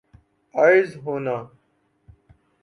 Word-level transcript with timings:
عرض 0.55 0.97
ہونا 1.05 1.37